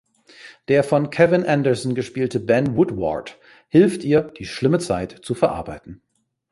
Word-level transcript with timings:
Der 0.67 0.83
von 0.83 1.11
Kevin 1.11 1.43
Anderson 1.45 1.93
gespielte 1.93 2.39
Ben 2.39 2.75
Woodward 2.75 3.37
hilft 3.67 4.03
ihr, 4.03 4.21
die 4.23 4.45
schlimme 4.47 4.79
Zeit 4.79 5.11
zu 5.21 5.35
verarbeiten. 5.35 6.01